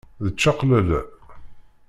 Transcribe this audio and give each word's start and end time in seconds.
D 0.25 0.27
ččaqlala. 0.33 1.01